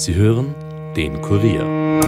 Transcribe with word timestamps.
Sie 0.00 0.14
hören 0.14 0.54
den 0.96 1.20
Kurier. 1.20 2.00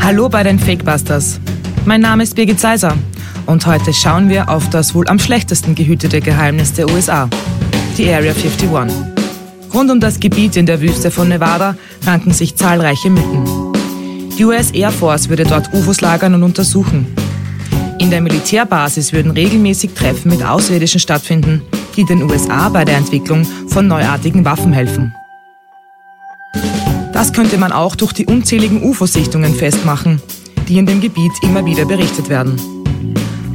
Hallo 0.00 0.28
bei 0.28 0.42
den 0.42 0.58
Fakebusters. 0.58 1.38
Mein 1.84 2.00
Name 2.00 2.24
ist 2.24 2.34
Birgit 2.34 2.58
Seiser 2.58 2.96
und 3.46 3.64
heute 3.66 3.94
schauen 3.94 4.28
wir 4.30 4.48
auf 4.48 4.68
das 4.70 4.96
wohl 4.96 5.06
am 5.06 5.20
schlechtesten 5.20 5.76
gehütete 5.76 6.20
Geheimnis 6.20 6.72
der 6.72 6.90
USA, 6.90 7.30
die 7.96 8.12
Area 8.12 8.32
51. 8.32 8.68
Rund 9.72 9.90
um 9.92 10.00
das 10.00 10.18
Gebiet 10.18 10.56
in 10.56 10.66
der 10.66 10.80
Wüste 10.80 11.12
von 11.12 11.28
Nevada 11.28 11.76
ranken 12.04 12.32
sich 12.32 12.56
zahlreiche 12.56 13.10
Mythen. 13.10 13.44
Die 14.36 14.44
US 14.44 14.72
Air 14.72 14.90
Force 14.90 15.28
würde 15.28 15.44
dort 15.44 15.72
UFOs 15.72 16.00
lagern 16.00 16.34
und 16.34 16.42
untersuchen. 16.42 17.06
In 18.00 18.10
der 18.10 18.22
Militärbasis 18.22 19.12
würden 19.12 19.30
regelmäßig 19.30 19.92
Treffen 19.94 20.32
mit 20.32 20.42
Außerirdischen 20.44 20.98
stattfinden, 20.98 21.62
die 21.96 22.04
den 22.04 22.22
USA 22.22 22.68
bei 22.68 22.84
der 22.84 22.96
Entwicklung 22.96 23.44
von 23.68 23.86
neuartigen 23.86 24.44
Waffen 24.44 24.72
helfen. 24.72 25.14
Das 27.12 27.32
könnte 27.32 27.58
man 27.58 27.72
auch 27.72 27.96
durch 27.96 28.12
die 28.12 28.26
unzähligen 28.26 28.82
UFO-Sichtungen 28.82 29.54
festmachen, 29.54 30.22
die 30.68 30.78
in 30.78 30.86
dem 30.86 31.00
Gebiet 31.00 31.32
immer 31.42 31.64
wieder 31.66 31.84
berichtet 31.84 32.28
werden. 32.28 32.60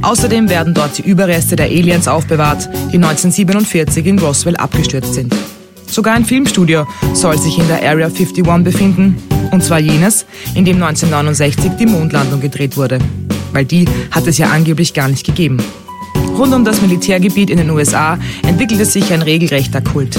Außerdem 0.02 0.48
werden 0.48 0.74
dort 0.74 0.98
die 0.98 1.02
Überreste 1.02 1.56
der 1.56 1.66
Aliens 1.66 2.06
aufbewahrt, 2.06 2.68
die 2.92 2.96
1947 2.96 4.06
in 4.06 4.18
Roswell 4.18 4.56
abgestürzt 4.56 5.14
sind. 5.14 5.34
Sogar 5.86 6.14
ein 6.14 6.24
Filmstudio 6.24 6.86
soll 7.14 7.38
sich 7.38 7.58
in 7.58 7.66
der 7.68 7.78
Area 7.78 8.06
51 8.06 8.44
befinden, 8.62 9.16
und 9.50 9.64
zwar 9.64 9.78
jenes, 9.78 10.26
in 10.54 10.64
dem 10.64 10.82
1969 10.82 11.72
die 11.78 11.86
Mondlandung 11.86 12.40
gedreht 12.40 12.76
wurde, 12.76 12.98
weil 13.52 13.64
die 13.64 13.86
hat 14.10 14.26
es 14.26 14.38
ja 14.38 14.50
angeblich 14.50 14.94
gar 14.94 15.08
nicht 15.08 15.24
gegeben. 15.24 15.58
Rund 16.36 16.52
um 16.52 16.66
das 16.66 16.82
Militärgebiet 16.82 17.48
in 17.48 17.56
den 17.56 17.70
USA 17.70 18.18
entwickelte 18.46 18.84
sich 18.84 19.10
ein 19.10 19.22
regelrechter 19.22 19.80
Kult. 19.80 20.18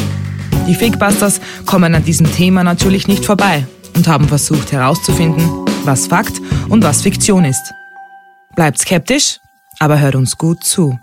Die 0.67 0.73
Fakebusters 0.73 1.39
kommen 1.67 1.93
an 1.93 2.03
diesem 2.03 2.31
Thema 2.31 2.63
natürlich 2.63 3.07
nicht 3.07 3.23
vorbei 3.23 3.67
und 3.95 4.07
haben 4.07 4.27
versucht 4.27 4.71
herauszufinden, 4.71 5.47
was 5.83 6.07
Fakt 6.07 6.41
und 6.69 6.83
was 6.83 7.03
Fiktion 7.03 7.45
ist. 7.45 7.71
Bleibt 8.55 8.79
skeptisch, 8.79 9.37
aber 9.79 9.99
hört 9.99 10.15
uns 10.15 10.35
gut 10.37 10.63
zu. 10.63 10.97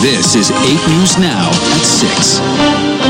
This 0.00 0.36
is 0.36 0.52
8 0.52 0.88
News 0.88 1.18
Now 1.18 1.50
at 1.74 1.84
6. 1.84 3.07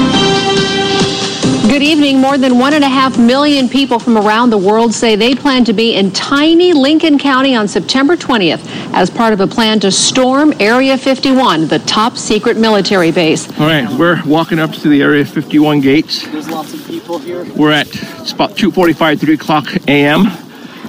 Good 1.69 1.83
evening. 1.83 2.19
More 2.19 2.39
than 2.39 2.59
one 2.59 2.73
and 2.73 2.83
a 2.83 2.89
half 2.89 3.19
million 3.19 3.69
people 3.69 3.99
from 3.99 4.17
around 4.17 4.49
the 4.49 4.57
world 4.57 4.95
say 4.95 5.17
they 5.17 5.35
plan 5.35 5.67
to 5.67 5.75
be 5.75 5.97
in 5.97 6.11
tiny 6.13 6.73
Lincoln 6.73 7.19
County 7.19 7.55
on 7.55 7.69
September 7.69 8.17
20th 8.17 8.67
as 8.95 9.11
part 9.11 9.35
of 9.35 9.41
a 9.41 9.47
plan 9.47 9.79
to 9.81 9.91
storm 9.91 10.55
Area 10.61 10.97
51, 10.97 11.69
the 11.69 11.79
top 11.81 12.17
secret 12.17 12.57
military 12.57 13.11
base. 13.11 13.47
All 13.61 13.67
right, 13.67 13.87
we're 13.99 14.23
walking 14.25 14.59
up 14.59 14.73
to 14.73 14.89
the 14.89 15.03
Area 15.03 15.27
51 15.27 15.83
gates. 15.83 16.27
There's 16.27 16.49
lots 16.49 16.73
of 16.73 16.87
people 16.87 17.19
here. 17.19 17.45
We're 17.55 17.73
at 17.73 17.89
it's 17.89 18.33
about 18.33 18.57
2:45, 18.57 19.21
3 19.21 19.35
o'clock 19.35 19.67
a.m. 19.87 20.27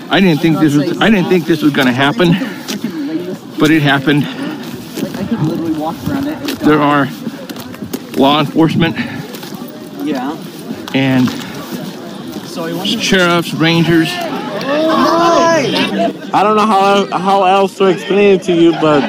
I 0.10 0.22
didn't 0.22 0.40
think 0.40 0.60
this 0.60 0.76
was 0.76 0.98
I 1.02 1.10
didn't 1.10 1.28
think 1.28 1.46
this 1.46 1.62
was 1.62 1.74
going 1.74 1.88
to 1.88 1.94
happen, 1.94 2.30
but 3.60 3.70
it 3.70 3.82
happened. 3.82 4.24
I 4.24 5.26
could 5.28 5.42
literally 5.42 5.74
walk 5.74 5.98
around 6.08 6.28
it. 6.28 6.60
There 6.60 6.80
are 6.80 7.10
law 8.16 8.40
enforcement 8.40 8.96
Yeah. 10.06 10.38
And 10.94 11.28
So 12.46 12.66
I 12.66 12.74
wonder. 12.74 13.00
sheriffs, 13.02 13.54
rangers. 13.54 14.10
I 16.32 16.42
don't 16.44 16.56
know 16.56 16.66
how 16.66 17.06
how 17.18 17.44
else 17.46 17.76
to 17.78 17.86
explain 17.86 18.36
it 18.40 18.44
to 18.44 18.54
you, 18.54 18.72
but 18.82 19.04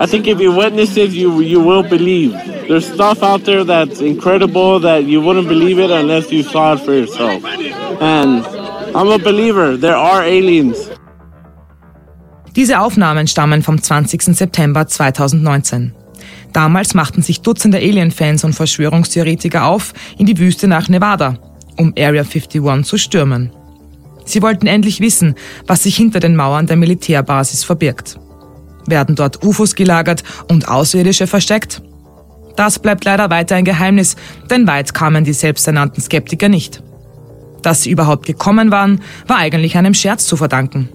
I 0.00 0.06
think 0.06 0.26
if 0.26 0.40
you 0.40 0.52
witness 0.52 0.96
it, 0.96 1.10
you 1.10 1.40
you 1.40 1.60
will 1.60 1.82
believe. 1.82 2.32
There's 2.68 2.86
stuff 2.86 3.22
out 3.22 3.44
there 3.44 3.64
that's 3.64 4.00
incredible 4.00 4.80
that 4.80 5.04
you 5.04 5.20
wouldn't 5.22 5.48
believe 5.48 5.78
it 5.78 5.90
unless 5.90 6.30
you 6.30 6.42
saw 6.42 6.74
it 6.74 6.80
for 6.80 6.92
yourself. 6.92 7.42
And 8.00 8.44
I'm 8.96 9.08
a 9.08 9.18
believer. 9.18 9.76
There 9.76 9.96
are 9.96 10.22
aliens. 10.22 10.90
Diese 12.56 12.78
Aufnahmen 12.80 13.26
stammen 13.28 13.62
vom 13.62 13.80
20. 13.80 14.34
September 14.34 14.86
2019. 14.86 15.92
Damals 16.52 16.94
machten 16.94 17.22
sich 17.22 17.40
Dutzende 17.42 17.78
Alien-Fans 17.78 18.44
und 18.44 18.54
Verschwörungstheoretiker 18.54 19.66
auf 19.66 19.92
in 20.18 20.26
die 20.26 20.38
Wüste 20.38 20.66
nach 20.68 20.88
Nevada, 20.88 21.38
um 21.76 21.92
Area 21.98 22.22
51 22.22 22.84
zu 22.84 22.98
stürmen. 22.98 23.52
Sie 24.24 24.42
wollten 24.42 24.66
endlich 24.66 25.00
wissen, 25.00 25.34
was 25.66 25.82
sich 25.82 25.96
hinter 25.96 26.20
den 26.20 26.36
Mauern 26.36 26.66
der 26.66 26.76
Militärbasis 26.76 27.64
verbirgt. 27.64 28.18
Werden 28.86 29.14
dort 29.14 29.42
UFOs 29.42 29.74
gelagert 29.74 30.22
und 30.48 30.68
Außerirdische 30.68 31.26
versteckt? 31.26 31.82
Das 32.56 32.78
bleibt 32.78 33.04
leider 33.04 33.30
weiter 33.30 33.56
ein 33.56 33.64
Geheimnis, 33.64 34.16
denn 34.50 34.66
weit 34.66 34.92
kamen 34.92 35.24
die 35.24 35.32
selbsternannten 35.32 36.02
Skeptiker 36.02 36.48
nicht. 36.48 36.82
Dass 37.62 37.82
sie 37.82 37.90
überhaupt 37.90 38.26
gekommen 38.26 38.70
waren, 38.70 39.00
war 39.26 39.38
eigentlich 39.38 39.76
einem 39.76 39.94
Scherz 39.94 40.26
zu 40.26 40.36
verdanken. 40.36 40.88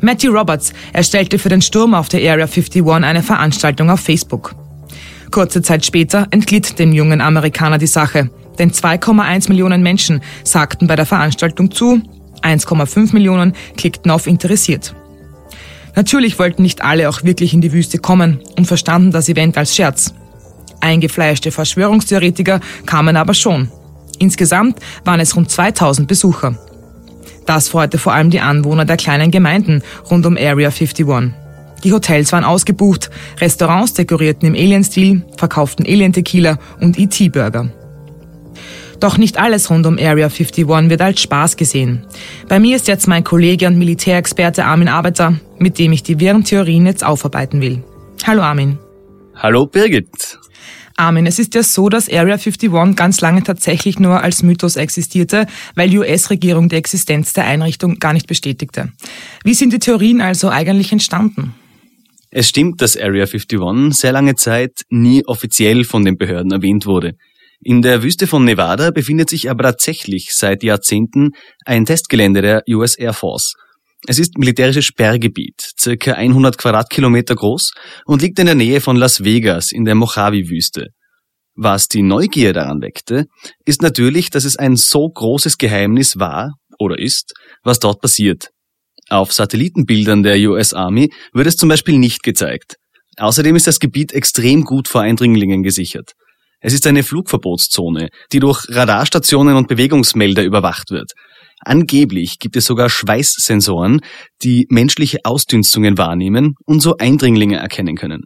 Matthew 0.00 0.30
Roberts 0.30 0.72
erstellte 0.92 1.38
für 1.38 1.48
den 1.48 1.62
Sturm 1.62 1.94
auf 1.94 2.08
der 2.08 2.20
Area 2.20 2.46
51 2.46 2.86
eine 2.86 3.22
Veranstaltung 3.22 3.90
auf 3.90 4.00
Facebook. 4.00 4.54
Kurze 5.30 5.62
Zeit 5.62 5.84
später 5.84 6.26
entglitt 6.30 6.78
dem 6.78 6.92
jungen 6.92 7.20
Amerikaner 7.20 7.78
die 7.78 7.86
Sache, 7.86 8.30
denn 8.58 8.70
2,1 8.70 9.48
Millionen 9.48 9.82
Menschen 9.82 10.20
sagten 10.44 10.86
bei 10.86 10.96
der 10.96 11.06
Veranstaltung 11.06 11.70
zu, 11.70 12.00
1,5 12.42 13.12
Millionen 13.12 13.54
klickten 13.76 14.10
auf 14.10 14.26
interessiert. 14.26 14.94
Natürlich 15.94 16.38
wollten 16.38 16.62
nicht 16.62 16.82
alle 16.82 17.08
auch 17.08 17.24
wirklich 17.24 17.54
in 17.54 17.60
die 17.60 17.72
Wüste 17.72 17.98
kommen 17.98 18.40
und 18.56 18.66
verstanden 18.66 19.10
das 19.10 19.28
Event 19.28 19.56
als 19.56 19.74
Scherz. 19.74 20.14
Eingefleischte 20.80 21.50
Verschwörungstheoretiker 21.50 22.60
kamen 22.84 23.16
aber 23.16 23.34
schon. 23.34 23.70
Insgesamt 24.18 24.78
waren 25.04 25.20
es 25.20 25.34
rund 25.34 25.50
2000 25.50 26.06
Besucher. 26.06 26.58
Das 27.46 27.68
freute 27.68 27.98
vor 27.98 28.12
allem 28.12 28.30
die 28.30 28.40
Anwohner 28.40 28.84
der 28.84 28.96
kleinen 28.96 29.30
Gemeinden 29.30 29.82
rund 30.10 30.26
um 30.26 30.36
Area 30.36 30.68
51. 30.68 31.06
Die 31.86 31.92
Hotels 31.92 32.32
waren 32.32 32.42
ausgebucht, 32.42 33.10
Restaurants 33.40 33.94
dekorierten 33.94 34.48
im 34.48 34.54
Alien-Stil, 34.54 35.22
verkauften 35.36 35.86
Alien-Tequila 35.86 36.58
und 36.80 36.98
ET-Burger. 36.98 37.70
Doch 38.98 39.18
nicht 39.18 39.38
alles 39.38 39.70
rund 39.70 39.86
um 39.86 39.96
Area 39.96 40.26
51 40.26 40.66
wird 40.66 41.00
als 41.00 41.20
Spaß 41.20 41.56
gesehen. 41.56 42.04
Bei 42.48 42.58
mir 42.58 42.74
ist 42.74 42.88
jetzt 42.88 43.06
mein 43.06 43.22
Kollege 43.22 43.68
und 43.68 43.78
Militärexperte 43.78 44.64
Armin 44.64 44.88
Arbeiter, 44.88 45.38
mit 45.60 45.78
dem 45.78 45.92
ich 45.92 46.02
die 46.02 46.18
wirren 46.18 46.42
Theorien 46.42 46.86
jetzt 46.86 47.04
aufarbeiten 47.04 47.60
will. 47.60 47.84
Hallo 48.26 48.42
Armin. 48.42 48.78
Hallo 49.36 49.66
Birgit. 49.66 50.40
Armin, 50.96 51.26
es 51.26 51.38
ist 51.38 51.54
ja 51.54 51.62
so, 51.62 51.88
dass 51.88 52.08
Area 52.08 52.34
51 52.34 52.96
ganz 52.96 53.20
lange 53.20 53.44
tatsächlich 53.44 54.00
nur 54.00 54.24
als 54.24 54.42
Mythos 54.42 54.74
existierte, 54.74 55.46
weil 55.76 55.90
die 55.90 55.98
US-Regierung 55.98 56.68
die 56.68 56.76
Existenz 56.76 57.32
der 57.32 57.44
Einrichtung 57.44 58.00
gar 58.00 58.12
nicht 58.12 58.26
bestätigte. 58.26 58.90
Wie 59.44 59.54
sind 59.54 59.72
die 59.72 59.78
Theorien 59.78 60.20
also 60.20 60.48
eigentlich 60.48 60.90
entstanden? 60.90 61.54
Es 62.38 62.50
stimmt, 62.50 62.82
dass 62.82 62.98
Area 62.98 63.24
51 63.24 63.98
sehr 63.98 64.12
lange 64.12 64.34
Zeit 64.34 64.82
nie 64.90 65.24
offiziell 65.24 65.84
von 65.84 66.04
den 66.04 66.18
Behörden 66.18 66.52
erwähnt 66.52 66.84
wurde. 66.84 67.14
In 67.62 67.80
der 67.80 68.02
Wüste 68.02 68.26
von 68.26 68.44
Nevada 68.44 68.90
befindet 68.90 69.30
sich 69.30 69.48
aber 69.48 69.62
tatsächlich 69.62 70.32
seit 70.34 70.62
Jahrzehnten 70.62 71.30
ein 71.64 71.86
Testgelände 71.86 72.42
der 72.42 72.62
US 72.68 72.94
Air 72.94 73.14
Force. 73.14 73.54
Es 74.06 74.18
ist 74.18 74.36
militärisches 74.36 74.84
Sperrgebiet, 74.84 75.66
circa 75.80 76.12
100 76.12 76.58
Quadratkilometer 76.58 77.36
groß 77.36 77.72
und 78.04 78.20
liegt 78.20 78.38
in 78.38 78.44
der 78.44 78.54
Nähe 78.54 78.82
von 78.82 78.96
Las 78.96 79.24
Vegas 79.24 79.72
in 79.72 79.86
der 79.86 79.94
Mojave-Wüste. 79.94 80.88
Was 81.54 81.88
die 81.88 82.02
Neugier 82.02 82.52
daran 82.52 82.82
weckte, 82.82 83.28
ist 83.64 83.80
natürlich, 83.80 84.28
dass 84.28 84.44
es 84.44 84.56
ein 84.58 84.76
so 84.76 85.08
großes 85.08 85.56
Geheimnis 85.56 86.18
war 86.18 86.52
oder 86.78 86.98
ist, 86.98 87.32
was 87.62 87.78
dort 87.78 88.02
passiert. 88.02 88.50
Auf 89.08 89.32
Satellitenbildern 89.32 90.22
der 90.22 90.36
US 90.50 90.74
Army 90.74 91.12
wird 91.32 91.46
es 91.46 91.56
zum 91.56 91.68
Beispiel 91.68 91.98
nicht 91.98 92.22
gezeigt. 92.22 92.76
Außerdem 93.18 93.56
ist 93.56 93.66
das 93.66 93.78
Gebiet 93.78 94.12
extrem 94.12 94.64
gut 94.64 94.88
vor 94.88 95.00
Eindringlingen 95.00 95.62
gesichert. 95.62 96.12
Es 96.60 96.72
ist 96.72 96.86
eine 96.86 97.02
Flugverbotszone, 97.02 98.08
die 98.32 98.40
durch 98.40 98.64
Radarstationen 98.68 99.56
und 99.56 99.68
Bewegungsmelder 99.68 100.42
überwacht 100.42 100.90
wird. 100.90 101.12
Angeblich 101.60 102.38
gibt 102.38 102.56
es 102.56 102.64
sogar 102.64 102.90
Schweißsensoren, 102.90 104.00
die 104.42 104.66
menschliche 104.68 105.18
Ausdünstungen 105.24 105.96
wahrnehmen 105.96 106.54
und 106.64 106.80
so 106.80 106.96
Eindringlinge 106.96 107.56
erkennen 107.56 107.96
können. 107.96 108.24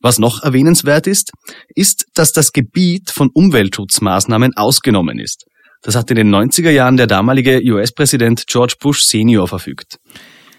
Was 0.00 0.18
noch 0.18 0.42
erwähnenswert 0.42 1.06
ist, 1.06 1.30
ist, 1.74 2.06
dass 2.14 2.32
das 2.32 2.52
Gebiet 2.52 3.10
von 3.10 3.30
Umweltschutzmaßnahmen 3.32 4.56
ausgenommen 4.56 5.18
ist. 5.18 5.44
Das 5.82 5.96
hat 5.96 6.10
in 6.10 6.16
den 6.16 6.34
90er 6.34 6.70
Jahren 6.70 6.96
der 6.96 7.06
damalige 7.06 7.60
US-Präsident 7.64 8.46
George 8.46 8.74
Bush 8.80 9.02
Senior 9.02 9.48
verfügt. 9.48 9.98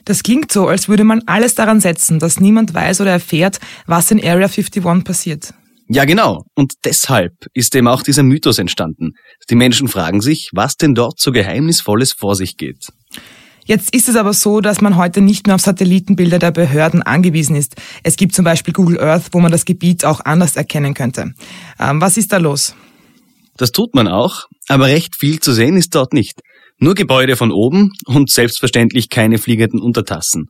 Das 0.05 0.23
klingt 0.23 0.51
so, 0.51 0.67
als 0.67 0.89
würde 0.89 1.03
man 1.03 1.21
alles 1.27 1.53
daran 1.53 1.79
setzen, 1.79 2.19
dass 2.19 2.39
niemand 2.39 2.73
weiß 2.73 3.01
oder 3.01 3.11
erfährt, 3.11 3.59
was 3.85 4.09
in 4.09 4.19
Area 4.19 4.47
51 4.47 5.03
passiert. 5.03 5.53
Ja, 5.87 6.05
genau. 6.05 6.45
Und 6.55 6.73
deshalb 6.85 7.33
ist 7.53 7.75
eben 7.75 7.87
auch 7.87 8.01
dieser 8.01 8.23
Mythos 8.23 8.57
entstanden. 8.57 9.11
Die 9.49 9.55
Menschen 9.55 9.87
fragen 9.87 10.21
sich, 10.21 10.49
was 10.53 10.77
denn 10.77 10.95
dort 10.95 11.19
so 11.19 11.31
Geheimnisvolles 11.31 12.13
vor 12.13 12.35
sich 12.35 12.57
geht. 12.57 12.87
Jetzt 13.65 13.93
ist 13.93 14.09
es 14.09 14.15
aber 14.15 14.33
so, 14.33 14.61
dass 14.61 14.81
man 14.81 14.95
heute 14.95 15.21
nicht 15.21 15.45
mehr 15.45 15.55
auf 15.55 15.61
Satellitenbilder 15.61 16.39
der 16.39 16.51
Behörden 16.51 17.03
angewiesen 17.03 17.55
ist. 17.55 17.75
Es 18.03 18.15
gibt 18.15 18.33
zum 18.33 18.45
Beispiel 18.45 18.73
Google 18.73 18.99
Earth, 18.99 19.29
wo 19.33 19.39
man 19.39 19.51
das 19.51 19.65
Gebiet 19.65 20.03
auch 20.03 20.21
anders 20.21 20.55
erkennen 20.55 20.93
könnte. 20.93 21.33
Ähm, 21.79 22.01
was 22.01 22.17
ist 22.17 22.31
da 22.31 22.37
los? 22.37 22.73
Das 23.61 23.71
tut 23.71 23.93
man 23.93 24.07
auch, 24.07 24.47
aber 24.69 24.87
recht 24.87 25.15
viel 25.15 25.39
zu 25.39 25.53
sehen 25.53 25.77
ist 25.77 25.93
dort 25.93 26.13
nicht. 26.13 26.41
Nur 26.79 26.95
Gebäude 26.95 27.35
von 27.35 27.51
oben 27.51 27.91
und 28.07 28.31
selbstverständlich 28.31 29.09
keine 29.09 29.37
fliegenden 29.37 29.79
Untertassen. 29.79 30.47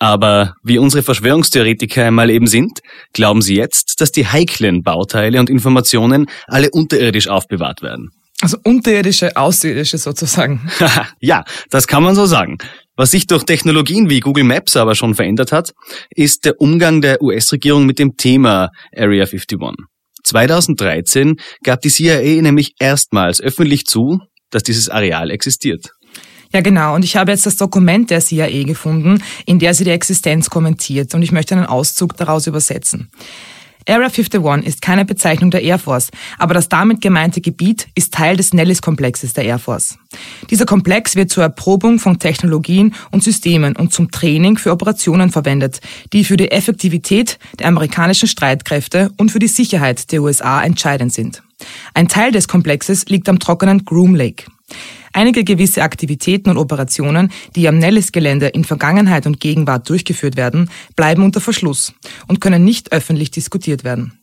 Aber 0.00 0.54
wie 0.64 0.78
unsere 0.78 1.04
Verschwörungstheoretiker 1.04 2.06
einmal 2.06 2.30
eben 2.30 2.48
sind, 2.48 2.80
glauben 3.12 3.42
sie 3.42 3.54
jetzt, 3.54 4.00
dass 4.00 4.10
die 4.10 4.26
heiklen 4.26 4.82
Bauteile 4.82 5.38
und 5.38 5.50
Informationen 5.50 6.26
alle 6.48 6.70
unterirdisch 6.72 7.28
aufbewahrt 7.28 7.80
werden. 7.80 8.08
Also 8.40 8.56
unterirdische, 8.64 9.36
außerirdische 9.36 9.98
sozusagen. 9.98 10.68
ja, 11.20 11.44
das 11.70 11.86
kann 11.86 12.02
man 12.02 12.16
so 12.16 12.26
sagen. 12.26 12.58
Was 12.96 13.12
sich 13.12 13.28
durch 13.28 13.44
Technologien 13.44 14.10
wie 14.10 14.18
Google 14.18 14.42
Maps 14.42 14.76
aber 14.76 14.96
schon 14.96 15.14
verändert 15.14 15.52
hat, 15.52 15.74
ist 16.10 16.44
der 16.44 16.60
Umgang 16.60 17.02
der 17.02 17.22
US-Regierung 17.22 17.86
mit 17.86 18.00
dem 18.00 18.16
Thema 18.16 18.70
Area 18.92 19.26
51. 19.26 19.60
2013 20.28 21.36
gab 21.62 21.80
die 21.80 21.90
CIA 21.90 22.42
nämlich 22.42 22.74
erstmals 22.78 23.40
öffentlich 23.40 23.84
zu, 23.84 24.20
dass 24.50 24.62
dieses 24.62 24.88
Areal 24.88 25.30
existiert. 25.30 25.90
Ja, 26.52 26.62
genau. 26.62 26.94
Und 26.94 27.04
ich 27.04 27.16
habe 27.16 27.30
jetzt 27.30 27.44
das 27.44 27.56
Dokument 27.56 28.10
der 28.10 28.20
CIA 28.20 28.62
gefunden, 28.64 29.22
in 29.44 29.58
der 29.58 29.74
sie 29.74 29.84
die 29.84 29.90
Existenz 29.90 30.48
kommentiert. 30.48 31.14
Und 31.14 31.22
ich 31.22 31.32
möchte 31.32 31.54
einen 31.54 31.66
Auszug 31.66 32.16
daraus 32.16 32.46
übersetzen. 32.46 33.10
Area 33.88 34.08
51 34.08 34.66
ist 34.66 34.82
keine 34.82 35.04
Bezeichnung 35.04 35.50
der 35.50 35.62
Air 35.62 35.78
Force, 35.78 36.10
aber 36.38 36.52
das 36.52 36.68
damit 36.68 37.00
gemeinte 37.00 37.40
Gebiet 37.40 37.88
ist 37.94 38.12
Teil 38.12 38.36
des 38.36 38.52
Nellis-Komplexes 38.52 39.32
der 39.32 39.44
Air 39.44 39.58
Force. 39.58 39.98
Dieser 40.50 40.66
Komplex 40.66 41.16
wird 41.16 41.30
zur 41.30 41.42
Erprobung 41.42 41.98
von 41.98 42.18
Technologien 42.18 42.94
und 43.10 43.24
Systemen 43.24 43.76
und 43.76 43.92
zum 43.92 44.10
Training 44.10 44.58
für 44.58 44.72
Operationen 44.72 45.30
verwendet, 45.30 45.80
die 46.12 46.24
für 46.24 46.36
die 46.36 46.50
Effektivität 46.50 47.38
der 47.58 47.68
amerikanischen 47.68 48.28
Streitkräfte 48.28 49.10
und 49.16 49.30
für 49.30 49.38
die 49.38 49.48
Sicherheit 49.48 50.12
der 50.12 50.22
USA 50.22 50.62
entscheidend 50.62 51.12
sind. 51.12 51.42
Ein 51.94 52.08
Teil 52.08 52.30
des 52.30 52.46
Komplexes 52.46 53.06
liegt 53.06 53.28
am 53.28 53.38
trockenen 53.38 53.84
Groom 53.84 54.14
Lake. 54.14 54.44
Einige 55.12 55.44
gewisse 55.44 55.82
Aktivitäten 55.82 56.50
und 56.50 56.58
Operationen, 56.58 57.30
die 57.56 57.68
am 57.68 57.78
Nellis-Gelände 57.78 58.48
in 58.48 58.64
Vergangenheit 58.64 59.26
und 59.26 59.40
Gegenwart 59.40 59.88
durchgeführt 59.88 60.36
werden, 60.36 60.70
bleiben 60.96 61.22
unter 61.22 61.40
Verschluss 61.40 61.94
und 62.26 62.40
können 62.40 62.64
nicht 62.64 62.92
öffentlich 62.92 63.30
diskutiert 63.30 63.84
werden. 63.84 64.18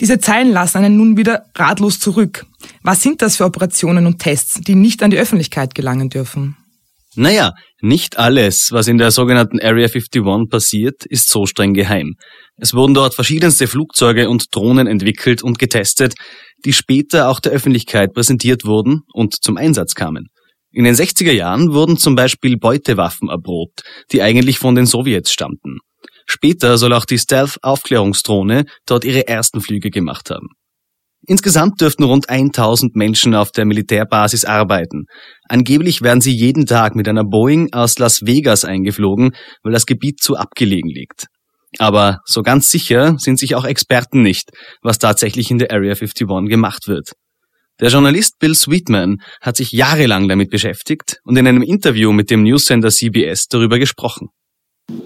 Diese 0.00 0.18
Zeilen 0.18 0.50
lassen 0.50 0.78
einen 0.78 0.96
nun 0.96 1.16
wieder 1.16 1.44
ratlos 1.54 2.00
zurück. 2.00 2.46
Was 2.82 3.02
sind 3.02 3.22
das 3.22 3.36
für 3.36 3.44
Operationen 3.44 4.06
und 4.06 4.18
Tests, 4.18 4.60
die 4.60 4.74
nicht 4.74 5.02
an 5.02 5.10
die 5.10 5.18
Öffentlichkeit 5.18 5.74
gelangen 5.74 6.10
dürfen? 6.10 6.56
Naja, 7.16 7.52
nicht 7.80 8.18
alles, 8.18 8.72
was 8.72 8.88
in 8.88 8.98
der 8.98 9.12
sogenannten 9.12 9.60
Area 9.60 9.86
51 9.86 10.50
passiert, 10.50 11.06
ist 11.06 11.28
so 11.28 11.46
streng 11.46 11.72
geheim. 11.72 12.16
Es 12.56 12.74
wurden 12.74 12.94
dort 12.94 13.14
verschiedenste 13.14 13.68
Flugzeuge 13.68 14.28
und 14.28 14.54
Drohnen 14.54 14.88
entwickelt 14.88 15.42
und 15.42 15.58
getestet, 15.58 16.14
die 16.64 16.72
später 16.72 17.28
auch 17.28 17.40
der 17.40 17.52
Öffentlichkeit 17.52 18.12
präsentiert 18.12 18.64
wurden 18.64 19.02
und 19.12 19.42
zum 19.42 19.56
Einsatz 19.56 19.94
kamen. 19.94 20.28
In 20.70 20.84
den 20.84 20.94
60er 20.94 21.32
Jahren 21.32 21.72
wurden 21.72 21.96
zum 21.96 22.16
Beispiel 22.16 22.56
Beutewaffen 22.56 23.28
erprobt, 23.28 23.82
die 24.10 24.22
eigentlich 24.22 24.58
von 24.58 24.74
den 24.74 24.86
Sowjets 24.86 25.32
stammten. 25.32 25.78
Später 26.26 26.78
soll 26.78 26.92
auch 26.92 27.04
die 27.04 27.18
Stealth-Aufklärungsdrohne 27.18 28.64
dort 28.86 29.04
ihre 29.04 29.28
ersten 29.28 29.60
Flüge 29.60 29.90
gemacht 29.90 30.30
haben. 30.30 30.48
Insgesamt 31.26 31.80
dürften 31.80 32.02
rund 32.02 32.28
1000 32.28 32.96
Menschen 32.96 33.34
auf 33.34 33.50
der 33.50 33.64
Militärbasis 33.64 34.44
arbeiten. 34.44 35.06
Angeblich 35.48 36.02
werden 36.02 36.20
sie 36.20 36.34
jeden 36.34 36.66
Tag 36.66 36.96
mit 36.96 37.08
einer 37.08 37.24
Boeing 37.24 37.72
aus 37.72 37.98
Las 37.98 38.26
Vegas 38.26 38.64
eingeflogen, 38.64 39.34
weil 39.62 39.72
das 39.72 39.86
Gebiet 39.86 40.20
zu 40.20 40.36
abgelegen 40.36 40.90
liegt. 40.90 41.28
Aber 41.78 42.20
so 42.24 42.42
ganz 42.42 42.68
sicher 42.68 43.16
sind 43.18 43.38
sich 43.38 43.54
auch 43.54 43.64
Experten 43.64 44.22
nicht, 44.22 44.50
was 44.82 44.98
tatsächlich 44.98 45.50
in 45.50 45.58
der 45.58 45.70
Area 45.70 45.94
51 45.94 46.48
gemacht 46.48 46.88
wird. 46.88 47.12
Der 47.80 47.88
Journalist 47.88 48.38
Bill 48.38 48.54
Sweetman 48.54 49.20
hat 49.40 49.56
sich 49.56 49.72
jahrelang 49.72 50.28
damit 50.28 50.50
beschäftigt 50.50 51.18
und 51.24 51.36
in 51.36 51.46
einem 51.46 51.62
Interview 51.62 52.12
mit 52.12 52.30
dem 52.30 52.44
Newsender 52.44 52.90
CBS 52.90 53.48
darüber 53.48 53.80
gesprochen. 53.80 54.28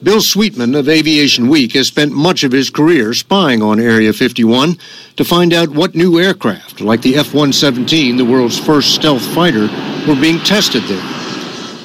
Bill 0.03 0.21
Sweetman 0.21 0.75
of 0.75 0.89
Aviation 0.89 1.49
Week 1.49 1.73
has 1.75 1.87
spent 1.87 2.13
much 2.13 2.45
of 2.45 2.53
his 2.53 2.69
career 2.69 3.15
spying 3.15 3.63
on 3.63 3.81
Area 3.81 4.13
51 4.13 4.77
to 5.17 5.25
find 5.25 5.55
out 5.55 5.75
what 5.75 5.95
new 5.95 6.19
aircraft, 6.19 6.81
like 6.81 7.01
the 7.03 7.17
F-117, 7.17 8.17
the 8.17 8.25
world's 8.25 8.59
first 8.59 8.95
stealth 8.95 9.23
fighter, 9.35 9.69
were 10.07 10.21
being 10.21 10.41
tested 10.41 10.83
there. 10.89 11.18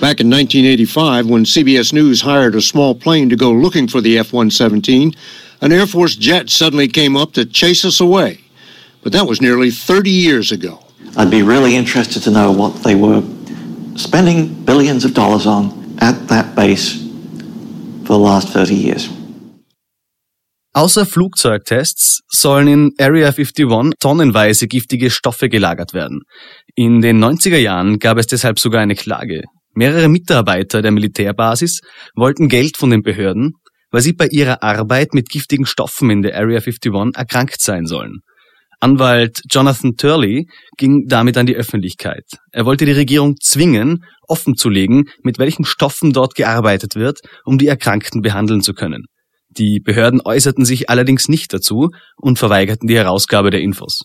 Back 0.03 0.19
in 0.19 0.29
1985, 0.29 1.29
when 1.29 1.45
CBS 1.45 1.93
News 1.93 2.19
hired 2.19 2.55
a 2.55 2.61
small 2.61 2.93
plane 2.93 3.29
to 3.29 3.37
go 3.37 3.53
looking 3.53 3.87
for 3.87 4.01
the 4.01 4.19
F 4.19 4.33
117, 4.33 5.13
an 5.61 5.71
Air 5.71 5.87
Force 5.87 6.17
jet 6.17 6.49
suddenly 6.49 6.89
came 6.89 7.15
up 7.15 7.31
to 7.35 7.45
chase 7.45 7.85
us 7.85 8.01
away. 8.01 8.41
But 9.01 9.13
that 9.13 9.27
was 9.27 9.39
nearly 9.39 9.71
30 9.71 10.09
years 10.09 10.51
ago. 10.51 10.83
I'd 11.15 11.31
be 11.31 11.41
really 11.41 11.77
interested 11.77 12.21
to 12.23 12.31
know 12.31 12.51
what 12.51 12.83
they 12.83 12.95
were 12.95 13.23
spending 13.95 14.65
billions 14.65 15.05
of 15.05 15.13
dollars 15.13 15.47
on 15.47 15.71
at 16.01 16.27
that 16.27 16.53
base 16.53 16.99
for 18.03 18.17
the 18.17 18.19
last 18.19 18.49
30 18.49 18.75
years. 18.75 19.09
Außer 20.75 21.05
Flugzeugtests 21.05 22.23
sollen 22.27 22.67
in 22.67 22.91
Area 22.97 23.31
51 23.31 23.93
tonnenweise 23.99 24.67
giftige 24.67 25.09
Stoffe 25.09 25.47
gelagert 25.47 25.93
werden. 25.93 26.23
In 26.75 26.99
den 26.99 27.23
90er 27.23 27.57
Jahren 27.57 27.99
gab 27.99 28.17
es 28.17 28.27
deshalb 28.27 28.59
sogar 28.59 28.81
eine 28.81 28.95
Klage. 28.95 29.43
Mehrere 29.75 30.07
Mitarbeiter 30.07 30.81
der 30.81 30.91
Militärbasis 30.91 31.81
wollten 32.15 32.47
Geld 32.47 32.77
von 32.77 32.91
den 32.91 33.01
Behörden, 33.01 33.53
weil 33.91 34.01
sie 34.01 34.13
bei 34.13 34.27
ihrer 34.27 34.61
Arbeit 34.61 35.13
mit 35.13 35.29
giftigen 35.29 35.65
Stoffen 35.65 36.09
in 36.09 36.21
der 36.21 36.35
Area 36.35 36.59
51 36.59 37.15
erkrankt 37.15 37.61
sein 37.61 37.85
sollen. 37.85 38.19
Anwalt 38.79 39.41
Jonathan 39.49 39.95
Turley 39.95 40.47
ging 40.77 41.05
damit 41.07 41.37
an 41.37 41.45
die 41.45 41.55
Öffentlichkeit. 41.55 42.25
Er 42.51 42.65
wollte 42.65 42.85
die 42.85 42.91
Regierung 42.91 43.35
zwingen, 43.41 44.03
offenzulegen, 44.27 45.05
mit 45.23 45.39
welchen 45.39 45.63
Stoffen 45.63 46.11
dort 46.11 46.35
gearbeitet 46.35 46.95
wird, 46.95 47.21
um 47.45 47.57
die 47.57 47.67
Erkrankten 47.67 48.21
behandeln 48.21 48.61
zu 48.61 48.73
können. 48.73 49.05
Die 49.49 49.79
Behörden 49.79 50.19
äußerten 50.23 50.65
sich 50.65 50.89
allerdings 50.89 51.29
nicht 51.29 51.53
dazu 51.53 51.91
und 52.17 52.39
verweigerten 52.39 52.87
die 52.87 52.97
Herausgabe 52.97 53.51
der 53.51 53.61
Infos. 53.61 54.01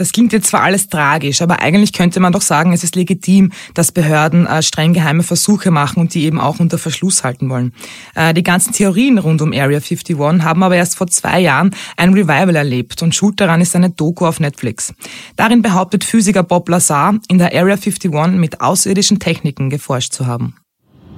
Das 0.00 0.12
klingt 0.12 0.32
jetzt 0.32 0.48
zwar 0.48 0.62
alles 0.62 0.88
tragisch, 0.88 1.42
aber 1.42 1.60
eigentlich 1.60 1.92
könnte 1.92 2.20
man 2.20 2.32
doch 2.32 2.40
sagen, 2.40 2.72
es 2.72 2.82
ist 2.82 2.96
legitim, 2.96 3.52
dass 3.74 3.92
Behörden 3.92 4.46
äh, 4.46 4.62
streng 4.62 4.94
geheime 4.94 5.22
Versuche 5.22 5.70
machen 5.70 6.00
und 6.00 6.14
die 6.14 6.24
eben 6.24 6.40
auch 6.40 6.58
unter 6.58 6.78
Verschluss 6.78 7.22
halten 7.22 7.50
wollen. 7.50 7.74
Äh, 8.14 8.32
die 8.32 8.42
ganzen 8.42 8.72
Theorien 8.72 9.18
rund 9.18 9.42
um 9.42 9.52
Area 9.52 9.76
51 9.76 10.18
haben 10.18 10.62
aber 10.62 10.76
erst 10.76 10.96
vor 10.96 11.08
zwei 11.08 11.40
Jahren 11.40 11.72
ein 11.98 12.14
Revival 12.14 12.56
erlebt 12.56 13.02
und 13.02 13.14
schuld 13.14 13.42
daran 13.42 13.60
ist 13.60 13.76
eine 13.76 13.90
Doku 13.90 14.24
auf 14.24 14.40
Netflix. 14.40 14.94
Darin 15.36 15.60
behauptet 15.60 16.02
Physiker 16.02 16.44
Bob 16.44 16.70
Lazar, 16.70 17.16
in 17.28 17.36
der 17.36 17.48
Area 17.48 17.74
51 17.74 18.10
mit 18.38 18.62
außerirdischen 18.62 19.18
Techniken 19.18 19.68
geforscht 19.68 20.14
zu 20.14 20.26
haben. 20.26 20.54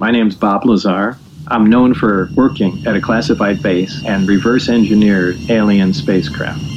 My 0.01 0.11
name's 0.11 0.35
Bob 0.35 0.65
Lazar. 0.65 1.17
I'm 1.47 1.69
known 1.69 1.95
for 1.95 2.31
working 2.35 2.85
at 2.85 2.97
a 2.97 3.01
classified 3.01 3.63
base 3.63 4.03
and 4.05 4.29
reverse 4.29 4.69
engineered 4.69 5.37
alien 5.49 5.95
spacecraft. 5.95 6.72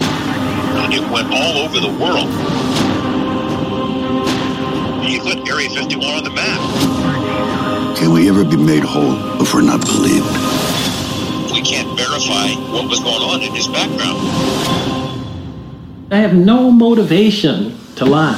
It 0.93 1.01
went 1.11 1.27
all 1.31 1.57
over 1.57 1.79
the 1.79 1.89
world. 1.99 2.29
You 5.09 5.19
put 5.19 5.49
Area 5.49 5.69
51 5.69 6.17
on 6.17 6.23
the 6.23 6.29
map. 6.29 7.97
Can 7.97 8.11
we 8.11 8.29
ever 8.29 8.43
be 8.43 8.57
made 8.57 8.83
whole 8.83 9.41
if 9.41 9.53
we're 9.53 9.61
not 9.61 9.81
believed? 9.81 10.25
We 11.51 11.61
can't 11.61 11.97
verify 11.97 12.49
what 12.71 12.89
was 12.89 12.99
going 12.99 13.21
on 13.21 13.41
in 13.41 13.53
his 13.53 13.67
background. 13.67 14.19
I 16.11 16.17
have 16.17 16.33
no 16.33 16.71
motivation 16.71 17.77
to 17.95 18.05
lie. 18.05 18.37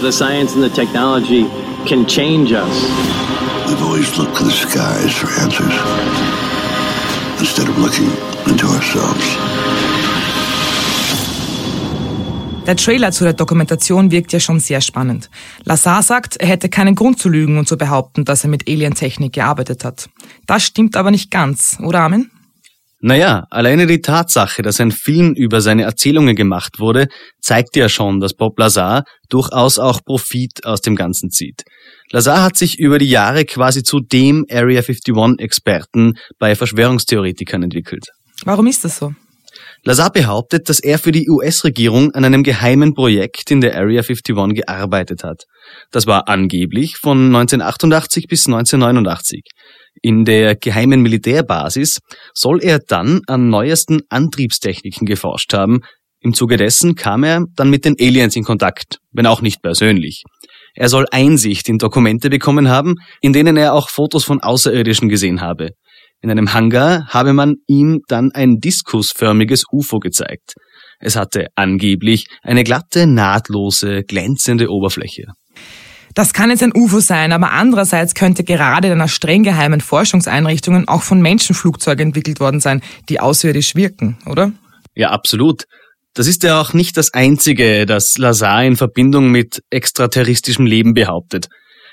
The 0.00 0.10
science 0.12 0.54
and 0.54 0.62
the 0.62 0.70
technology 0.70 1.42
can 1.86 2.06
change 2.06 2.52
us. 2.52 2.74
We've 3.68 3.82
always 3.82 4.16
looked 4.18 4.36
to 4.38 4.44
the 4.44 4.50
skies 4.50 5.14
for 5.14 5.28
answers 5.40 5.76
instead 7.40 7.68
of 7.68 7.78
looking 7.78 8.10
into 8.50 8.66
ourselves. 8.66 9.39
Der 12.70 12.76
Trailer 12.76 13.10
zu 13.10 13.24
der 13.24 13.32
Dokumentation 13.32 14.12
wirkt 14.12 14.32
ja 14.32 14.38
schon 14.38 14.60
sehr 14.60 14.80
spannend. 14.80 15.28
Lazar 15.64 16.04
sagt, 16.04 16.36
er 16.36 16.46
hätte 16.46 16.68
keinen 16.68 16.94
Grund 16.94 17.18
zu 17.18 17.28
lügen 17.28 17.58
und 17.58 17.66
zu 17.66 17.76
behaupten, 17.76 18.24
dass 18.24 18.44
er 18.44 18.48
mit 18.48 18.68
Alientechnik 18.68 19.32
gearbeitet 19.32 19.84
hat. 19.84 20.08
Das 20.46 20.62
stimmt 20.62 20.94
aber 20.94 21.10
nicht 21.10 21.32
ganz, 21.32 21.78
oder 21.82 22.02
Armin? 22.02 22.30
Naja, 23.00 23.48
alleine 23.50 23.88
die 23.88 24.00
Tatsache, 24.00 24.62
dass 24.62 24.78
ein 24.78 24.92
Film 24.92 25.34
über 25.34 25.60
seine 25.60 25.82
Erzählungen 25.82 26.36
gemacht 26.36 26.78
wurde, 26.78 27.08
zeigt 27.40 27.74
ja 27.74 27.88
schon, 27.88 28.20
dass 28.20 28.34
Bob 28.34 28.56
Lazar 28.56 29.02
durchaus 29.28 29.80
auch 29.80 30.04
Profit 30.04 30.64
aus 30.64 30.80
dem 30.80 30.94
Ganzen 30.94 31.30
zieht. 31.30 31.64
Lazar 32.12 32.44
hat 32.44 32.56
sich 32.56 32.78
über 32.78 33.00
die 33.00 33.10
Jahre 33.10 33.46
quasi 33.46 33.82
zu 33.82 33.98
dem 33.98 34.46
Area 34.48 34.82
51-Experten 34.82 36.12
bei 36.38 36.54
Verschwörungstheoretikern 36.54 37.64
entwickelt. 37.64 38.06
Warum 38.44 38.68
ist 38.68 38.84
das 38.84 38.96
so? 38.96 39.12
Lazar 39.82 40.12
behauptet, 40.12 40.68
dass 40.68 40.80
er 40.80 40.98
für 40.98 41.12
die 41.12 41.28
US-Regierung 41.28 42.12
an 42.12 42.24
einem 42.24 42.42
geheimen 42.42 42.94
Projekt 42.94 43.50
in 43.50 43.60
der 43.60 43.76
Area 43.76 44.02
51 44.02 44.54
gearbeitet 44.54 45.24
hat. 45.24 45.44
Das 45.90 46.06
war 46.06 46.28
angeblich 46.28 46.96
von 46.98 47.26
1988 47.26 48.26
bis 48.28 48.46
1989. 48.46 49.42
In 50.02 50.24
der 50.24 50.54
geheimen 50.54 51.00
Militärbasis 51.02 51.98
soll 52.34 52.62
er 52.62 52.78
dann 52.78 53.20
an 53.26 53.48
neuesten 53.48 54.00
Antriebstechniken 54.08 55.06
geforscht 55.06 55.52
haben. 55.54 55.80
Im 56.20 56.34
Zuge 56.34 56.58
dessen 56.58 56.94
kam 56.94 57.24
er 57.24 57.44
dann 57.56 57.70
mit 57.70 57.86
den 57.86 57.96
Aliens 57.98 58.36
in 58.36 58.44
Kontakt, 58.44 58.98
wenn 59.12 59.26
auch 59.26 59.40
nicht 59.40 59.62
persönlich. 59.62 60.24
Er 60.74 60.88
soll 60.88 61.06
Einsicht 61.10 61.68
in 61.68 61.78
Dokumente 61.78 62.30
bekommen 62.30 62.68
haben, 62.68 62.94
in 63.20 63.32
denen 63.32 63.56
er 63.56 63.74
auch 63.74 63.88
Fotos 63.88 64.24
von 64.24 64.40
Außerirdischen 64.40 65.08
gesehen 65.08 65.40
habe. 65.40 65.70
In 66.22 66.30
einem 66.30 66.52
Hangar 66.52 67.06
habe 67.08 67.32
man 67.32 67.56
ihm 67.66 68.00
dann 68.08 68.30
ein 68.32 68.58
diskusförmiges 68.58 69.64
UFO 69.72 69.98
gezeigt. 69.98 70.54
Es 70.98 71.16
hatte 71.16 71.46
angeblich 71.54 72.26
eine 72.42 72.62
glatte, 72.62 73.06
nahtlose, 73.06 74.02
glänzende 74.02 74.68
Oberfläche. 74.68 75.28
Das 76.14 76.34
kann 76.34 76.50
jetzt 76.50 76.62
ein 76.62 76.74
UFO 76.74 77.00
sein, 77.00 77.32
aber 77.32 77.52
andererseits 77.52 78.14
könnte 78.14 78.44
gerade 78.44 78.88
in 78.88 78.94
einer 78.94 79.08
streng 79.08 79.44
geheimen 79.44 79.80
Forschungseinrichtung 79.80 80.88
auch 80.88 81.02
von 81.02 81.22
Menschenflugzeugen 81.22 82.08
entwickelt 82.08 82.40
worden 82.40 82.60
sein, 82.60 82.82
die 83.08 83.20
außerirdisch 83.20 83.74
wirken, 83.74 84.18
oder? 84.26 84.52
Ja, 84.94 85.10
absolut. 85.10 85.64
Das 86.12 86.26
ist 86.26 86.42
ja 86.42 86.60
auch 86.60 86.72
nicht 86.72 86.96
das 86.96 87.14
Einzige, 87.14 87.86
das 87.86 88.18
Lazar 88.18 88.64
in 88.64 88.76
Verbindung 88.76 89.30
mit 89.30 89.62
extraterrestrischem 89.70 90.66
Leben 90.66 90.92
behauptet. 90.94 91.48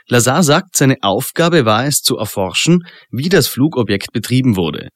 Lazar 0.10 0.44
sagt, 0.44 0.78
seine 0.78 0.96
Aufgabe 1.02 1.66
war 1.66 1.86
es 1.86 2.02
zu 2.02 2.18
erforschen, 2.18 2.84
wie 3.12 3.30
das 3.30 3.48
Flugobjekt 3.48 4.14
betrieben 4.14 4.56
wurde. 4.56 4.90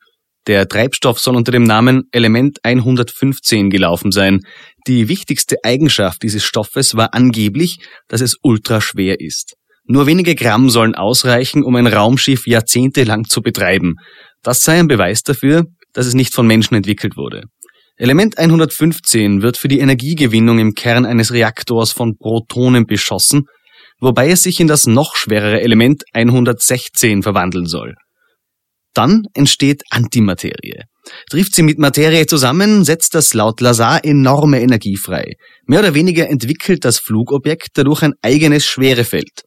Der 0.47 0.67
Treibstoff 0.67 1.19
soll 1.19 1.35
unter 1.35 1.51
dem 1.51 1.63
Namen 1.63 2.03
Element 2.11 2.59
115 2.63 3.69
gelaufen 3.69 4.11
sein. 4.11 4.39
Die 4.87 5.07
wichtigste 5.07 5.57
Eigenschaft 5.63 6.23
dieses 6.23 6.43
Stoffes 6.43 6.95
war 6.95 7.13
angeblich, 7.13 7.77
dass 8.07 8.21
es 8.21 8.37
ultraschwer 8.41 9.19
ist. 9.19 9.53
Nur 9.83 10.07
wenige 10.07 10.33
Gramm 10.33 10.69
sollen 10.69 10.95
ausreichen, 10.95 11.63
um 11.63 11.75
ein 11.75 11.87
Raumschiff 11.87 12.47
jahrzehntelang 12.47 13.25
zu 13.25 13.41
betreiben. 13.41 13.95
Das 14.41 14.61
sei 14.63 14.79
ein 14.79 14.87
Beweis 14.87 15.21
dafür, 15.21 15.65
dass 15.93 16.07
es 16.07 16.13
nicht 16.13 16.33
von 16.33 16.47
Menschen 16.47 16.75
entwickelt 16.75 17.17
wurde. 17.17 17.43
Element 17.97 18.37
115 18.37 19.43
wird 19.43 19.57
für 19.57 19.67
die 19.67 19.79
Energiegewinnung 19.79 20.57
im 20.57 20.73
Kern 20.73 21.05
eines 21.05 21.33
Reaktors 21.33 21.91
von 21.91 22.17
Protonen 22.17 22.85
beschossen, 22.85 23.43
wobei 24.01 24.29
es 24.29 24.43
sich 24.43 24.59
in 24.59 24.67
das 24.67 24.87
noch 24.87 25.15
schwerere 25.15 25.61
Element 25.61 26.03
116 26.13 27.23
verwandeln 27.23 27.67
soll. 27.67 27.95
Dann 28.93 29.23
entsteht 29.33 29.83
Antimaterie. 29.89 30.81
Trifft 31.29 31.55
sie 31.55 31.63
mit 31.63 31.79
Materie 31.79 32.25
zusammen, 32.25 32.83
setzt 32.83 33.15
das 33.15 33.33
laut 33.33 33.61
Lazar 33.61 34.03
enorme 34.03 34.61
Energie 34.61 34.97
frei. 34.97 35.35
Mehr 35.65 35.79
oder 35.79 35.93
weniger 35.93 36.29
entwickelt 36.29 36.83
das 36.83 36.99
Flugobjekt 36.99 37.69
dadurch 37.75 38.03
ein 38.03 38.13
eigenes 38.21 38.65
Schwerefeld. 38.65 39.43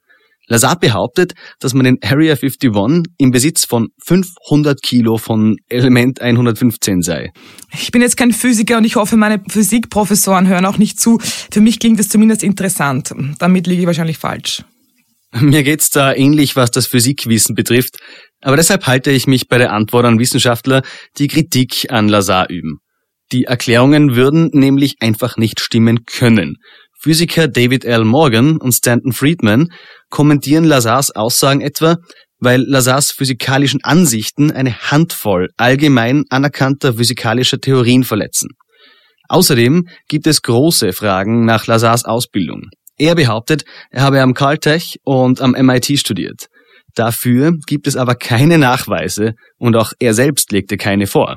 Lazar 0.47 0.79
behauptet, 0.79 1.33
dass 1.59 1.75
man 1.75 1.87
in 1.87 1.99
Area 2.03 2.35
51 2.35 2.71
im 3.19 3.31
Besitz 3.31 3.65
von 3.65 3.89
500 4.05 4.83
Kilo 4.83 5.17
von 5.17 5.57
Element 5.69 6.21
115 6.21 7.03
sei. 7.03 7.31
Ich 7.73 7.91
bin 7.91 8.03
jetzt 8.03 8.17
kein 8.17 8.33
Physiker 8.33 8.79
und 8.79 8.85
ich 8.85 8.97
hoffe, 8.97 9.17
meine 9.17 9.43
Physikprofessoren 9.49 10.47
hören 10.47 10.67
auch 10.67 10.79
nicht 10.79 11.01
zu. 11.01 11.19
Für 11.19 11.61
mich 11.61 11.79
klingt 11.79 11.99
es 11.99 12.09
zumindest 12.09 12.43
interessant. 12.43 13.15
Damit 13.39 13.67
liege 13.67 13.83
ich 13.83 13.87
wahrscheinlich 13.87 14.19
falsch. 14.19 14.63
Mir 15.41 15.65
geht's 15.65 15.91
da 15.91 16.15
ähnlich, 16.15 16.55
was 16.55 16.71
das 16.71 16.87
Physikwissen 16.87 17.57
betrifft, 17.57 17.97
aber 18.41 18.57
deshalb 18.57 18.87
halte 18.87 19.11
ich 19.11 19.27
mich 19.27 19.49
bei 19.49 19.59
der 19.59 19.73
Antwort 19.73 20.05
an 20.05 20.21
Wissenschaftler, 20.21 20.83
die 21.19 21.27
Kritik 21.27 21.91
an 21.91 22.09
Lazar 22.09 22.49
üben. 22.51 22.79
Die 23.33 23.45
Erklärungen 23.45 24.15
würden 24.15 24.51
nämlich 24.53 24.97
einfach 25.01 25.37
nicht 25.37 25.59
stimmen 25.59 26.05
können. 26.05 26.59
Physiker 27.05 27.49
David 27.49 27.85
L. 27.85 28.03
Morgan 28.07 28.57
und 28.57 28.73
Stanton 28.73 29.13
Friedman 29.13 29.69
kommentieren 30.09 30.65
Lazars 30.65 31.11
Aussagen 31.11 31.61
etwa, 31.61 31.99
weil 32.39 32.63
Lazars 32.63 33.13
physikalischen 33.13 33.85
Ansichten 33.85 34.51
eine 34.51 34.75
Handvoll 34.91 35.51
allgemein 35.59 36.25
anerkannter 36.31 36.95
physikalischer 36.95 37.61
Theorien 37.61 38.05
verletzen. 38.05 38.49
Außerdem 39.29 39.87
gibt 40.09 40.27
es 40.27 40.41
große 40.41 40.95
Fragen 40.95 41.45
nach 41.45 41.67
Lazars 41.67 42.07
Ausbildung. 42.07 42.71
Er 42.97 43.15
behauptet, 43.15 43.65
er 43.91 44.01
habe 44.01 44.23
am 44.23 44.33
Caltech 44.33 44.97
und 45.05 45.43
am 45.43 45.51
MIT 45.51 45.99
studiert. 45.99 46.47
Dafür 46.95 47.53
gibt 47.67 47.87
es 47.87 47.97
aber 47.97 48.15
keine 48.15 48.57
Nachweise 48.57 49.35
und 49.59 49.77
auch 49.77 49.93
er 49.99 50.15
selbst 50.15 50.53
legte 50.53 50.79
keine 50.79 51.07
vor. 51.07 51.37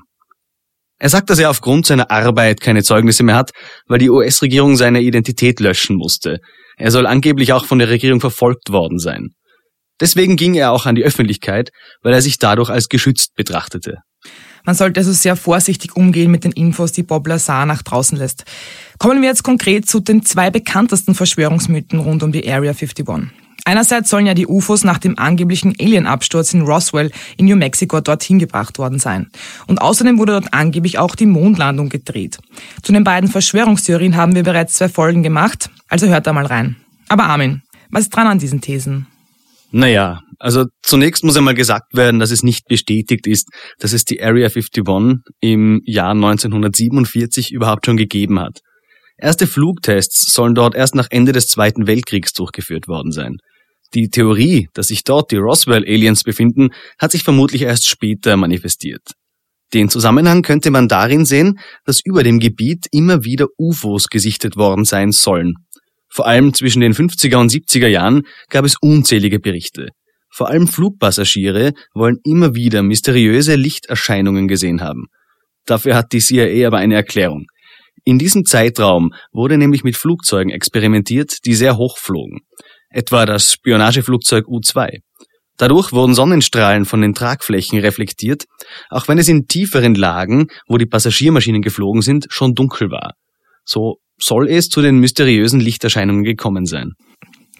Er 1.00 1.10
sagt, 1.10 1.30
dass 1.30 1.39
er 1.39 1.50
aufgrund 1.50 1.86
seiner 1.86 2.10
Arbeit 2.10 2.60
keine 2.60 2.84
Zeugnisse 2.84 3.24
mehr 3.24 3.36
hat, 3.36 3.51
weil 3.88 4.00
die 4.00 4.10
US-Regierung 4.10 4.75
seine 4.75 5.01
Identität 5.01 5.60
löschen 5.60 5.96
musste. 5.96 6.39
Er 6.77 6.92
soll 6.92 7.06
angeblich 7.06 7.54
auch 7.54 7.66
von 7.66 7.80
der 7.80 7.89
Regierung 7.89 8.20
verfolgt 8.20 8.72
worden 8.72 8.98
sein. 8.98 9.30
Deswegen 10.00 10.36
ging 10.36 10.54
er 10.54 10.72
auch 10.72 10.86
an 10.86 10.96
die 10.96 11.04
Öffentlichkeit, 11.04 11.72
weil 12.01 12.13
er 12.13 12.22
sich 12.22 12.38
dadurch 12.38 12.70
als 12.70 12.88
geschützt 12.88 13.36
betrachtete. 13.36 13.98
Man 14.63 14.75
sollte 14.75 15.00
also 15.00 15.13
sehr 15.13 15.36
vorsichtig 15.36 15.96
umgehen 15.96 16.30
mit 16.30 16.44
den 16.44 16.51
Infos, 16.51 16.92
die 16.92 17.04
Bob 17.04 17.27
Lazar 17.27 17.66
nach 17.66 17.84
draußen 17.84 18.18
lässt. 18.18 18.44
Kommen 19.00 19.22
wir 19.22 19.30
jetzt 19.30 19.44
konkret 19.44 19.88
zu 19.88 20.00
den 20.00 20.24
zwei 20.24 20.50
bekanntesten 20.50 21.16
Verschwörungsmythen 21.16 22.00
rund 22.00 22.22
um 22.22 22.32
die 22.32 22.48
Area 22.51 22.72
51. 22.72 23.06
Einerseits 23.67 24.09
sollen 24.09 24.25
ja 24.25 24.33
die 24.33 24.47
UFOs 24.47 24.86
nach 24.86 24.97
dem 24.97 25.19
angeblichen 25.19 25.74
Alien-Absturz 25.77 26.53
in 26.53 26.62
Roswell 26.62 27.12
in 27.36 27.47
New 27.47 27.57
Mexico 27.57 28.00
dorthin 28.00 28.39
gebracht 28.39 28.79
worden 28.79 28.97
sein. 28.97 29.29
Und 29.67 29.81
außerdem 29.81 30.19
wurde 30.19 30.31
dort 30.31 30.53
angeblich 30.53 31.00
auch 31.00 31.15
die 31.15 31.25
Mondlandung 31.25 31.89
gedreht. 31.89 32.38
Zu 32.81 32.93
den 32.93 33.03
beiden 33.03 33.29
Verschwörungstheorien 33.29 34.15
haben 34.15 34.36
wir 34.36 34.43
bereits 34.43 34.75
zwei 34.75 34.88
Folgen 34.88 35.21
gemacht, 35.21 35.69
also 35.89 36.07
hört 36.07 36.27
da 36.27 36.31
mal 36.31 36.45
rein. 36.45 36.77
Aber 37.09 37.25
Armin, 37.25 37.62
was 37.89 38.03
ist 38.03 38.15
dran 38.15 38.27
an 38.27 38.39
diesen 38.39 38.62
Thesen? 38.62 39.07
Naja, 39.71 40.21
also 40.39 40.67
zunächst 40.81 41.25
muss 41.25 41.36
einmal 41.36 41.53
gesagt 41.53 41.93
werden, 41.93 42.21
dass 42.21 42.31
es 42.31 42.43
nicht 42.43 42.69
bestätigt 42.69 43.27
ist, 43.27 43.50
dass 43.79 43.91
es 43.91 44.05
die 44.05 44.24
Area 44.24 44.47
51 44.47 44.81
im 45.41 45.81
Jahr 45.83 46.12
1947 46.12 47.51
überhaupt 47.51 47.86
schon 47.86 47.97
gegeben 47.97 48.39
hat. 48.39 48.62
Erste 49.17 49.45
Flugtests 49.45 50.31
sollen 50.31 50.55
dort 50.55 50.74
erst 50.74 50.95
nach 50.95 51.07
Ende 51.09 51.33
des 51.33 51.47
Zweiten 51.47 51.86
Weltkriegs 51.86 52.31
durchgeführt 52.31 52.88
worden 52.88 53.12
sein. 53.12 53.39
Die 53.94 54.10
Theorie, 54.10 54.70
dass 54.74 54.88
sich 54.88 55.03
dort 55.03 55.32
die 55.32 55.38
Roswell-Aliens 55.38 56.24
befinden, 56.24 56.70
hat 57.00 57.12
sich 57.12 57.24
vermutlich 57.24 57.62
erst 57.62 57.88
später 57.88 58.36
manifestiert. 58.36 59.13
Den 59.74 59.89
Zusammenhang 59.89 60.41
könnte 60.44 60.72
man 60.72 60.88
darin 60.88 61.25
sehen, 61.25 61.60
dass 61.86 62.01
über 62.03 62.24
dem 62.24 62.39
Gebiet 62.39 62.88
immer 62.91 63.24
wieder 63.24 63.48
UFOs 63.58 64.08
gesichtet 64.08 64.56
worden 64.56 64.86
sein 64.86 65.12
sollen. 65.12 65.56
Vor 66.10 66.25
allem 66.25 66.53
zwischen 66.53 66.82
den 66.82 66.94
50er 66.94 67.38
und 67.38 67.51
70er 67.51 67.88
Jahren 67.88 68.24
gab 68.50 68.65
es 68.65 68.75
unzählige 68.79 69.39
Berichte. 69.39 69.89
Vor 70.29 70.50
allem 70.50 70.67
Flugpassagiere 70.67 71.74
wollen 71.94 72.17
immer 72.24 72.56
wieder 72.56 72.84
mysteriöse 72.84 73.56
Lichterscheinungen 73.56 74.48
gesehen 74.48 74.82
haben. 74.82 75.08
Dafür 75.65 75.96
hat 75.96 76.13
die 76.13 76.20
CIA 76.20 76.67
aber 76.67 76.77
eine 76.77 76.96
Erklärung. 76.96 77.48
In 78.06 78.20
diesem 78.20 78.46
Zeitraum 78.46 79.13
wurde 79.34 79.58
nämlich 79.58 79.84
mit 79.84 79.98
Flugzeugen 79.98 80.51
experimentiert, 80.51 81.46
die 81.46 81.56
sehr 81.56 81.77
hoch 81.77 81.98
flogen 81.98 82.39
etwa 82.89 83.25
das 83.25 83.51
Spionageflugzeug 83.51 84.48
U-2. 84.48 85.00
Dadurch 85.58 85.91
wurden 85.91 86.13
Sonnenstrahlen 86.13 86.86
von 86.86 87.01
den 87.01 87.13
Tragflächen 87.13 87.79
reflektiert, 87.79 88.46
auch 88.89 89.08
wenn 89.08 89.17
es 89.17 89.27
in 89.27 89.48
tieferen 89.48 89.96
Lagen, 89.96 90.48
wo 90.67 90.77
die 90.77 90.86
Passagiermaschinen 90.86 91.62
geflogen 91.62 92.01
sind, 92.01 92.27
schon 92.29 92.53
dunkel 92.53 92.91
war. 92.91 93.13
So 93.65 93.96
soll 94.20 94.48
es 94.50 94.70
zu 94.70 94.82
den 94.82 95.00
mysteriösen 95.00 95.60
Lichterscheinungen 95.60 96.24
gekommen 96.24 96.65
sein. 96.65 96.94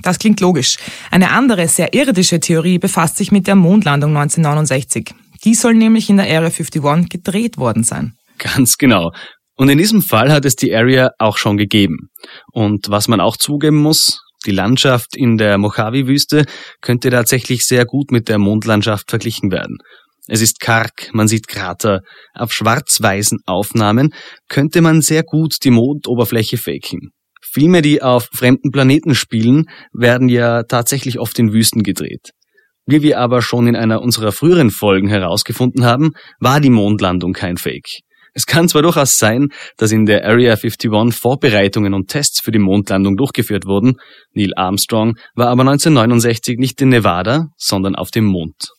Das 0.02 0.20
klingt 0.20 0.40
logisch. 0.42 0.78
Eine 1.10 1.32
andere, 1.32 1.68
sehr 1.68 1.94
irdische 1.94 2.40
Theorie 2.40 2.78
befasst 2.78 3.18
sich 3.18 3.32
mit 3.32 3.48
der 3.48 3.56
Mondlandung 3.56 4.16
1969. 4.16 5.14
Die 5.44 5.56
soll 5.56 5.74
nämlich 5.74 6.10
in 6.10 6.18
der 6.18 6.28
Area 6.28 6.50
51 6.50 7.10
gedreht 7.10 7.58
worden 7.58 7.84
sein. 7.84 8.14
Ganz 8.38 8.78
genau. 8.78 9.12
Und 9.56 9.70
in 9.70 9.80
diesem 9.80 10.04
Fall 10.04 10.32
hat 10.32 10.46
es 10.46 10.56
die 10.56 10.74
Area 10.74 11.10
auch 11.18 11.38
schon 11.38 11.58
gegeben. 11.58 12.10
Und 12.52 12.90
was 12.90 13.08
man 13.08 13.20
auch 13.20 13.38
zugeben 13.38 13.78
muss, 13.78 14.22
die 14.48 14.52
Landschaft 14.52 15.16
in 15.16 15.38
der 15.38 15.58
Mojave-Wüste 15.58 16.46
könnte 16.82 17.10
tatsächlich 17.10 17.66
sehr 17.66 17.86
gut 17.86 18.12
mit 18.12 18.30
der 18.30 18.40
Mondlandschaft 18.40 19.10
verglichen 19.10 19.52
werden. 19.52 19.78
Es 20.28 20.42
ist 20.42 20.60
karg, 20.60 21.10
man 21.14 21.28
sieht 21.28 21.48
Krater. 21.48 22.02
Auf 22.34 22.52
schwarz-weißen 22.52 23.40
Aufnahmen 23.46 24.14
könnte 24.50 24.82
man 24.82 25.02
sehr 25.02 25.24
gut 25.24 25.58
die 25.64 25.72
Mondoberfläche 25.72 26.58
faken. 26.58 27.12
Filme, 27.42 27.82
die 27.82 28.02
auf 28.02 28.28
fremden 28.34 28.72
Planeten 28.72 29.16
spielen, 29.16 29.66
werden 29.94 30.28
ja 30.28 30.64
tatsächlich 30.64 31.20
oft 31.20 31.40
in 31.40 31.54
Wüsten 31.54 31.84
gedreht. 31.84 32.32
Wie 32.86 33.02
wir 33.02 33.20
aber 33.20 33.42
schon 33.42 33.68
in 33.68 33.76
einer 33.76 34.02
unserer 34.02 34.32
früheren 34.32 34.72
Folgen 34.72 35.08
herausgefunden 35.10 35.86
haben, 35.86 36.12
war 36.40 36.60
die 36.60 36.70
Mondlandung 36.70 37.34
kein 37.34 37.58
Fake. 37.58 38.02
Es 38.38 38.46
kann 38.46 38.70
zwar 38.70 38.84
durchaus 38.84 39.18
sein, 39.18 39.48
dass 39.78 39.92
in 39.92 40.06
der 40.06 40.24
Area 40.24 40.54
51 40.54 40.92
Vorbereitungen 41.12 41.96
und 41.96 42.08
Tests 42.08 42.40
für 42.40 42.52
die 42.52 42.60
Mondlandung 42.60 43.18
durchgeführt 43.18 43.66
wurden, 43.66 43.96
Neil 44.34 44.52
Armstrong 44.56 45.16
war 45.34 45.48
aber 45.48 45.62
1969 45.62 46.60
nicht 46.60 46.80
in 46.80 46.90
Nevada, 46.90 47.48
sondern 47.58 47.96
auf 47.96 48.12
dem 48.12 48.26
Mond. 48.26 48.74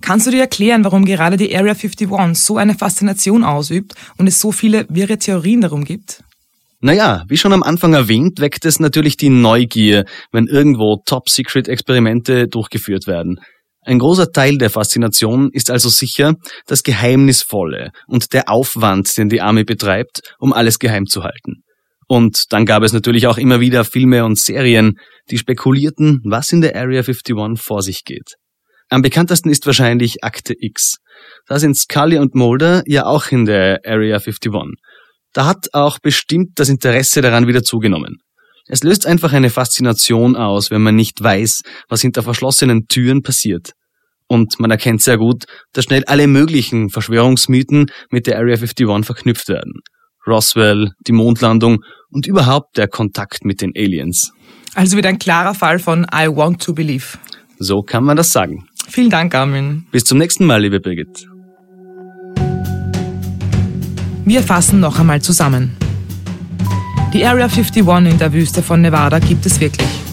Kannst 0.00 0.28
du 0.28 0.30
dir 0.30 0.42
erklären, 0.42 0.84
warum 0.84 1.04
gerade 1.04 1.36
die 1.36 1.56
Area 1.56 1.72
51 1.72 2.08
so 2.34 2.56
eine 2.56 2.74
Faszination 2.74 3.42
ausübt 3.42 3.94
und 4.16 4.28
es 4.28 4.38
so 4.38 4.52
viele 4.52 4.86
wirre 4.88 5.18
Theorien 5.18 5.62
darum 5.62 5.84
gibt? 5.84 6.22
Naja, 6.80 7.24
wie 7.26 7.36
schon 7.36 7.52
am 7.52 7.64
Anfang 7.64 7.94
erwähnt, 7.94 8.38
weckt 8.38 8.64
es 8.64 8.78
natürlich 8.78 9.16
die 9.16 9.30
Neugier, 9.30 10.04
wenn 10.30 10.46
irgendwo 10.46 11.02
Top-Secret-Experimente 11.04 12.46
durchgeführt 12.46 13.08
werden. 13.08 13.40
Ein 13.88 14.00
großer 14.00 14.32
Teil 14.32 14.58
der 14.58 14.68
Faszination 14.68 15.48
ist 15.50 15.70
also 15.70 15.88
sicher 15.88 16.34
das 16.66 16.82
Geheimnisvolle 16.82 17.92
und 18.06 18.34
der 18.34 18.50
Aufwand, 18.50 19.16
den 19.16 19.30
die 19.30 19.40
Army 19.40 19.64
betreibt, 19.64 20.20
um 20.38 20.52
alles 20.52 20.78
geheim 20.78 21.06
zu 21.06 21.22
halten. 21.24 21.62
Und 22.06 22.52
dann 22.52 22.66
gab 22.66 22.82
es 22.82 22.92
natürlich 22.92 23.26
auch 23.26 23.38
immer 23.38 23.60
wieder 23.60 23.86
Filme 23.86 24.26
und 24.26 24.38
Serien, 24.38 24.98
die 25.30 25.38
spekulierten, 25.38 26.20
was 26.24 26.52
in 26.52 26.60
der 26.60 26.76
Area 26.76 27.00
51 27.00 27.34
vor 27.56 27.80
sich 27.80 28.04
geht. 28.04 28.34
Am 28.90 29.00
bekanntesten 29.00 29.48
ist 29.48 29.64
wahrscheinlich 29.64 30.22
Akte 30.22 30.52
X. 30.58 30.98
Da 31.46 31.58
sind 31.58 31.74
Scully 31.74 32.18
und 32.18 32.34
Mulder 32.34 32.82
ja 32.84 33.06
auch 33.06 33.28
in 33.28 33.46
der 33.46 33.80
Area 33.86 34.16
51. 34.16 34.52
Da 35.32 35.46
hat 35.46 35.68
auch 35.72 35.98
bestimmt 35.98 36.50
das 36.56 36.68
Interesse 36.68 37.22
daran 37.22 37.46
wieder 37.46 37.62
zugenommen. 37.62 38.18
Es 38.66 38.82
löst 38.82 39.06
einfach 39.06 39.32
eine 39.32 39.48
Faszination 39.48 40.36
aus, 40.36 40.70
wenn 40.70 40.82
man 40.82 40.94
nicht 40.94 41.22
weiß, 41.22 41.62
was 41.88 42.02
hinter 42.02 42.22
verschlossenen 42.22 42.86
Türen 42.86 43.22
passiert. 43.22 43.72
Und 44.28 44.60
man 44.60 44.70
erkennt 44.70 45.02
sehr 45.02 45.16
gut, 45.16 45.44
dass 45.72 45.84
schnell 45.84 46.04
alle 46.04 46.26
möglichen 46.26 46.90
Verschwörungsmythen 46.90 47.86
mit 48.10 48.26
der 48.26 48.38
Area 48.38 48.56
51 48.56 49.04
verknüpft 49.04 49.48
werden. 49.48 49.72
Roswell, 50.26 50.90
die 51.06 51.12
Mondlandung 51.12 51.78
und 52.10 52.26
überhaupt 52.26 52.76
der 52.76 52.88
Kontakt 52.88 53.44
mit 53.44 53.62
den 53.62 53.72
Aliens. 53.74 54.32
Also 54.74 54.96
wieder 54.96 55.08
ein 55.08 55.18
klarer 55.18 55.54
Fall 55.54 55.78
von 55.78 56.06
I 56.14 56.28
want 56.28 56.62
to 56.62 56.74
believe. 56.74 57.18
So 57.58 57.82
kann 57.82 58.04
man 58.04 58.16
das 58.16 58.30
sagen. 58.30 58.68
Vielen 58.88 59.10
Dank, 59.10 59.34
Armin. 59.34 59.86
Bis 59.90 60.04
zum 60.04 60.18
nächsten 60.18 60.44
Mal, 60.44 60.62
liebe 60.62 60.80
Birgit. 60.80 61.26
Wir 64.24 64.42
fassen 64.42 64.80
noch 64.80 64.98
einmal 64.98 65.22
zusammen. 65.22 65.76
Die 67.12 67.24
Area 67.24 67.46
51 67.46 68.12
in 68.12 68.18
der 68.18 68.32
Wüste 68.32 68.62
von 68.62 68.82
Nevada 68.82 69.18
gibt 69.18 69.46
es 69.46 69.58
wirklich. 69.58 70.07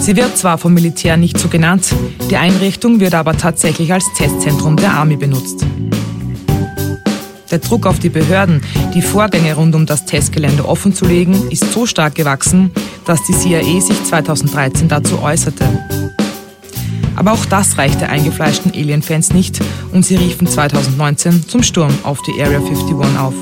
Sie 0.00 0.16
wird 0.16 0.38
zwar 0.38 0.56
vom 0.56 0.72
Militär 0.72 1.18
nicht 1.18 1.38
so 1.38 1.48
genannt, 1.48 1.94
die 2.30 2.36
Einrichtung 2.36 3.00
wird 3.00 3.14
aber 3.14 3.36
tatsächlich 3.36 3.92
als 3.92 4.06
Testzentrum 4.16 4.76
der 4.76 4.94
Army 4.94 5.16
benutzt. 5.16 5.66
Der 7.50 7.58
Druck 7.58 7.86
auf 7.86 7.98
die 7.98 8.08
Behörden, 8.08 8.62
die 8.94 9.02
Vorgänge 9.02 9.54
rund 9.54 9.74
um 9.74 9.84
das 9.84 10.06
Testgelände 10.06 10.66
offenzulegen, 10.66 11.50
ist 11.50 11.70
so 11.72 11.84
stark 11.84 12.14
gewachsen, 12.14 12.70
dass 13.04 13.22
die 13.24 13.34
CIA 13.34 13.80
sich 13.80 14.02
2013 14.04 14.88
dazu 14.88 15.20
äußerte. 15.20 15.66
Aber 17.14 17.32
auch 17.32 17.44
das 17.44 17.76
reichte 17.76 18.08
eingefleischten 18.08 18.72
Alien-Fans 18.72 19.34
nicht 19.34 19.60
und 19.92 20.06
sie 20.06 20.16
riefen 20.16 20.46
2019 20.46 21.46
zum 21.46 21.62
Sturm 21.62 21.92
auf 22.04 22.22
die 22.22 22.42
Area 22.42 22.58
51 22.58 22.96
auf. 23.18 23.34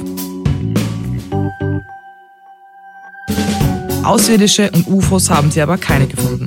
Außerirdische 4.08 4.70
und 4.70 4.86
UFOs 4.86 5.28
haben 5.28 5.50
sie 5.50 5.60
aber 5.60 5.76
keine 5.76 6.06
gefunden. 6.06 6.46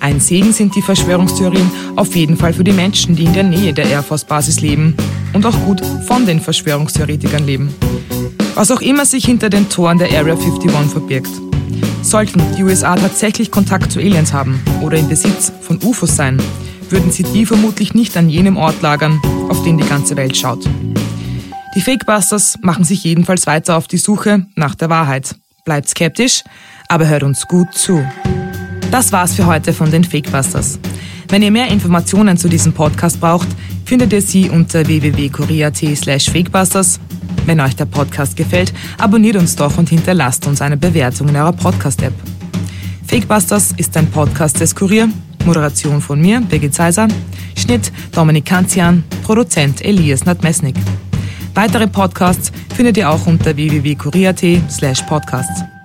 Ein 0.00 0.20
Segen 0.20 0.54
sind 0.54 0.74
die 0.74 0.80
Verschwörungstheorien 0.80 1.70
auf 1.96 2.16
jeden 2.16 2.38
Fall 2.38 2.54
für 2.54 2.64
die 2.64 2.72
Menschen, 2.72 3.14
die 3.14 3.24
in 3.24 3.34
der 3.34 3.42
Nähe 3.42 3.74
der 3.74 3.84
Air 3.84 4.02
Force 4.02 4.24
Basis 4.24 4.62
leben 4.62 4.96
und 5.34 5.44
auch 5.44 5.64
gut 5.66 5.82
von 6.06 6.24
den 6.24 6.40
Verschwörungstheoretikern 6.40 7.44
leben. 7.44 7.74
Was 8.54 8.70
auch 8.70 8.80
immer 8.80 9.04
sich 9.04 9.26
hinter 9.26 9.50
den 9.50 9.68
Toren 9.68 9.98
der 9.98 10.08
Area 10.18 10.32
51 10.32 10.70
verbirgt. 10.90 11.30
Sollten 12.00 12.42
die 12.56 12.62
USA 12.62 12.96
tatsächlich 12.96 13.50
Kontakt 13.50 13.92
zu 13.92 13.98
Aliens 13.98 14.32
haben 14.32 14.58
oder 14.80 14.96
in 14.96 15.10
Besitz 15.10 15.52
von 15.60 15.78
UFOs 15.82 16.16
sein, 16.16 16.40
würden 16.88 17.10
sie 17.10 17.24
die 17.24 17.44
vermutlich 17.44 17.92
nicht 17.92 18.16
an 18.16 18.30
jenem 18.30 18.56
Ort 18.56 18.80
lagern, 18.80 19.20
auf 19.50 19.62
den 19.62 19.76
die 19.76 19.86
ganze 19.86 20.16
Welt 20.16 20.38
schaut. 20.38 20.64
Die 21.74 21.82
Fakebusters 21.82 22.56
machen 22.62 22.84
sich 22.84 23.04
jedenfalls 23.04 23.46
weiter 23.46 23.76
auf 23.76 23.88
die 23.88 23.98
Suche 23.98 24.46
nach 24.54 24.74
der 24.74 24.88
Wahrheit. 24.88 25.36
Bleibt 25.66 25.90
skeptisch, 25.90 26.44
aber 26.88 27.06
hört 27.06 27.22
uns 27.22 27.46
gut 27.46 27.74
zu. 27.74 28.04
Das 28.90 29.12
war's 29.12 29.34
für 29.34 29.46
heute 29.46 29.72
von 29.72 29.90
den 29.90 30.04
Fakebusters. 30.04 30.78
Wenn 31.28 31.42
ihr 31.42 31.50
mehr 31.50 31.68
Informationen 31.68 32.38
zu 32.38 32.48
diesem 32.48 32.72
Podcast 32.72 33.20
braucht, 33.20 33.48
findet 33.84 34.12
ihr 34.14 34.22
sie 34.22 34.48
unter 34.48 34.86
www.korea.at 34.86 35.76
slash 35.96 36.30
fakebusters. 36.30 36.98
Wenn 37.44 37.60
euch 37.60 37.76
der 37.76 37.84
Podcast 37.84 38.36
gefällt, 38.36 38.72
abonniert 38.96 39.36
uns 39.36 39.54
doch 39.54 39.76
und 39.76 39.90
hinterlasst 39.90 40.46
uns 40.46 40.62
eine 40.62 40.76
Bewertung 40.76 41.28
in 41.28 41.36
eurer 41.36 41.52
Podcast-App. 41.52 42.14
Fakebusters 43.06 43.72
ist 43.76 43.96
ein 43.96 44.06
Podcast 44.10 44.60
des 44.60 44.74
Kurier, 44.74 45.08
Moderation 45.44 46.00
von 46.00 46.20
mir, 46.20 46.40
Birgit 46.40 46.74
Seiser, 46.74 47.08
Schnitt 47.56 47.92
Dominik 48.12 48.46
Kanzian, 48.46 49.04
Produzent 49.22 49.84
Elias 49.84 50.24
Nadmesnik. 50.24 50.76
Weitere 51.54 51.86
Podcasts 51.86 52.52
findet 52.74 52.96
ihr 52.96 53.10
auch 53.10 53.26
unter 53.26 53.56
www.korea.at 53.56 54.70
slash 54.70 55.02
podcasts. 55.02 55.77